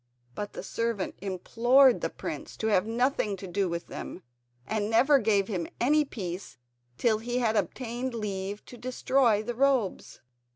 [0.33, 4.23] But the servant implored the prince to have nothing to do with them,
[4.65, 6.57] and never gave him any peace
[6.97, 10.19] till he had obtained leave to destroy the robes.